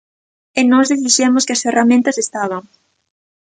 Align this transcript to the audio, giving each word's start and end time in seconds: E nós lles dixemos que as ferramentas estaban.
E 0.59 0.61
nós 0.71 0.87
lles 0.89 1.03
dixemos 1.05 1.45
que 1.47 1.53
as 1.55 1.63
ferramentas 1.65 2.21
estaban. 2.25 2.61